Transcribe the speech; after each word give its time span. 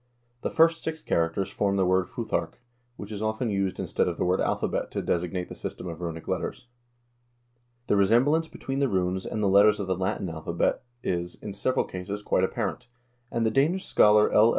The 0.41 0.49
first 0.49 0.81
six 0.81 1.03
characters 1.03 1.51
form 1.51 1.75
the 1.75 1.85
word 1.85 2.07
futharc, 2.07 2.53
which 2.95 3.11
is 3.11 3.21
often 3.21 3.51
used 3.51 3.79
instead 3.79 4.07
of 4.07 4.17
the 4.17 4.25
word 4.25 4.41
alphabet 4.41 4.89
to 4.89 5.01
designate 5.03 5.47
the 5.47 5.53
system 5.53 5.85
of 5.85 6.01
runic 6.01 6.27
letters. 6.27 6.65
The 7.85 7.95
resemblance 7.95 8.47
between 8.47 8.79
the 8.79 8.89
runes 8.89 9.27
and 9.27 9.43
the 9.43 9.47
letters 9.47 9.79
of 9.79 9.85
the 9.85 9.95
Latin 9.95 10.27
alpha 10.27 10.53
bet 10.53 10.81
is, 11.03 11.35
in 11.35 11.53
several 11.53 11.85
cases, 11.85 12.23
quite 12.23 12.43
apparent, 12.43 12.87
and 13.29 13.45
the 13.45 13.51
Danish 13.51 13.85
scholar 13.85 14.31
L. 14.33 14.49